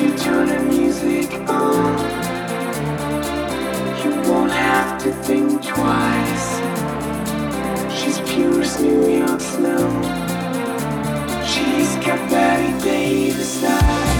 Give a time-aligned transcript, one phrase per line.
[0.00, 1.98] you turn the music on,
[4.02, 6.48] you won't have to think twice.
[7.98, 9.88] She's pure as New York snow.
[11.46, 14.15] She's got Bette Davis eyes.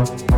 [0.00, 0.29] Thank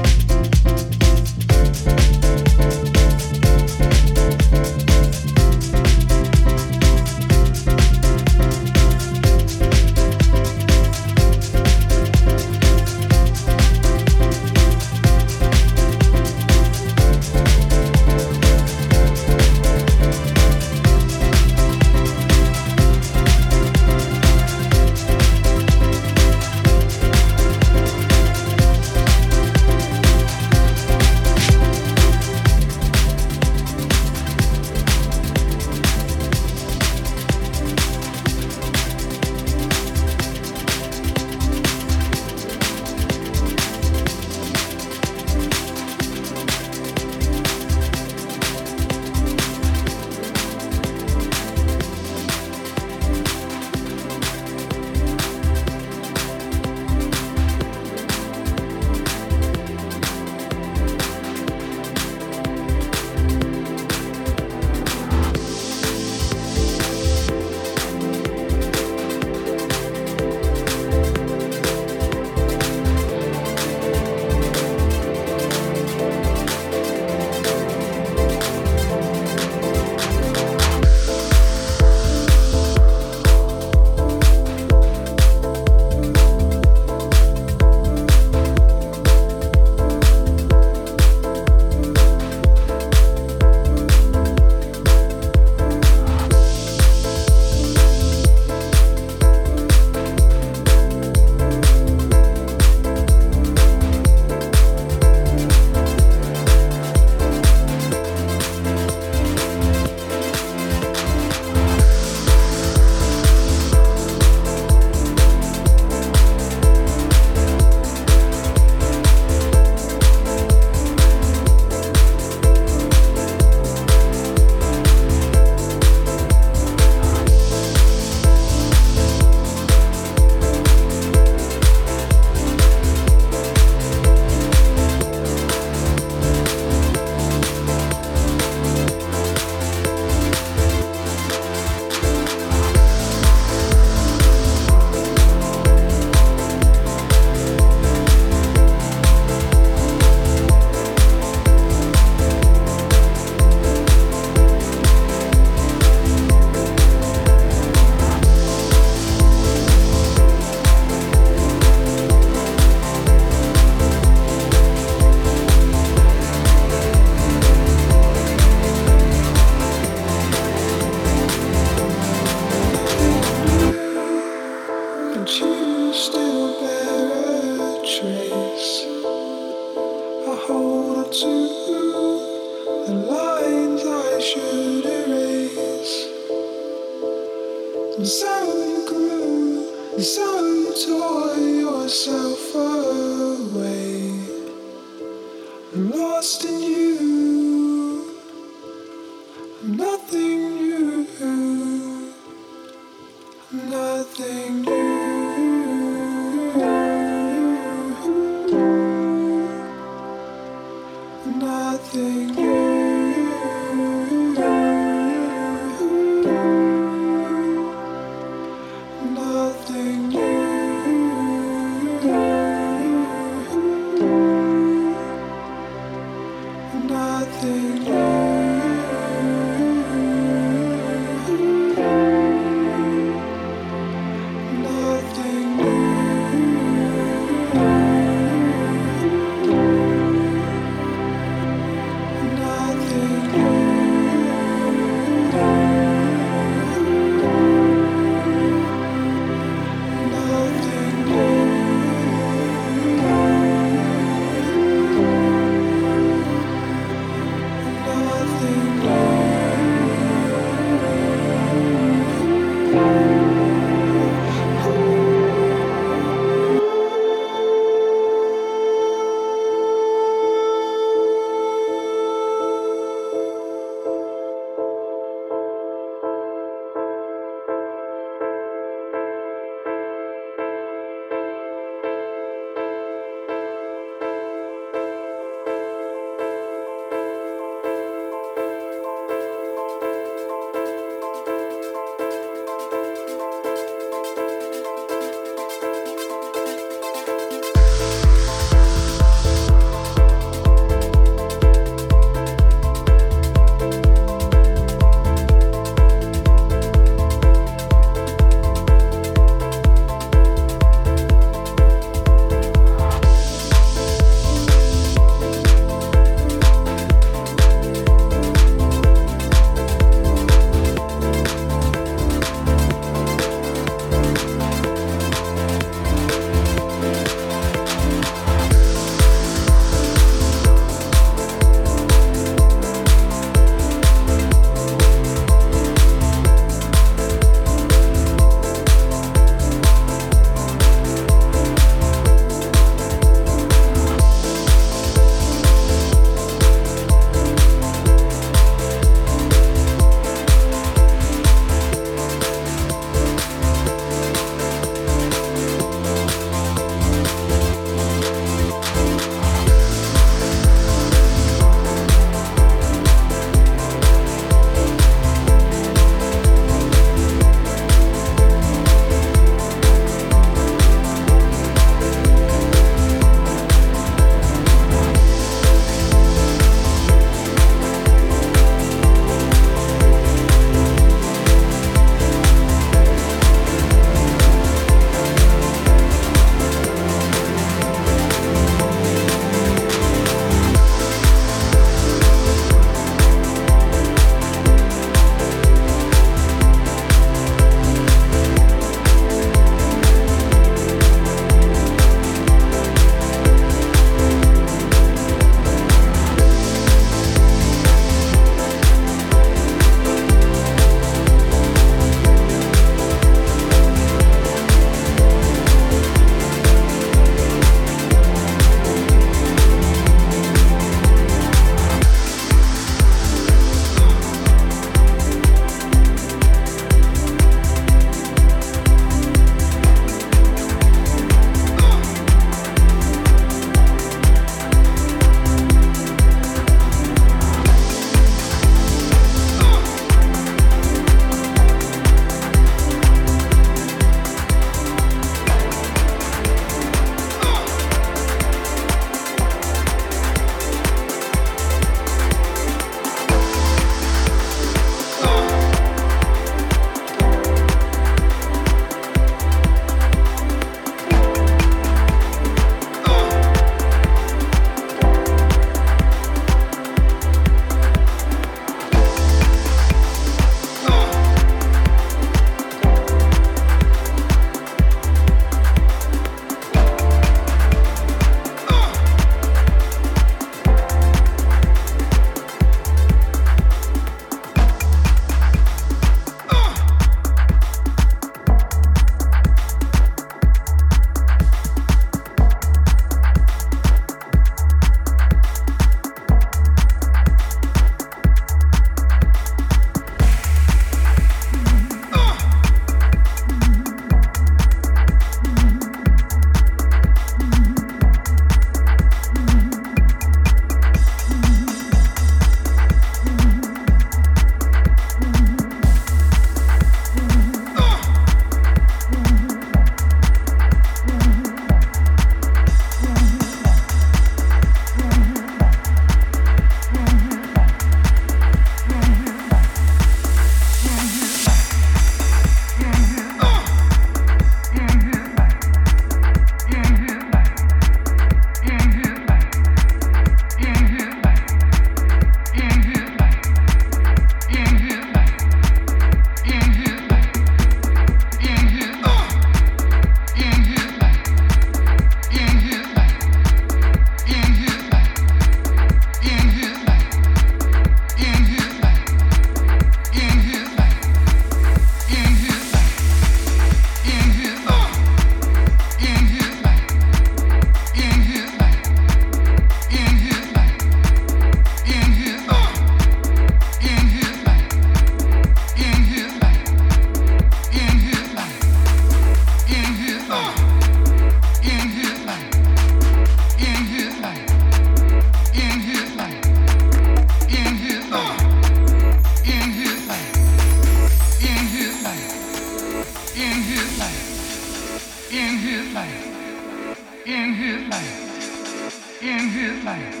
[595.54, 600.00] his life, in his life, in his life,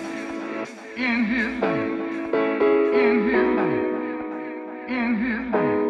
[0.96, 2.34] in his life,
[2.92, 5.83] in his life, in his life.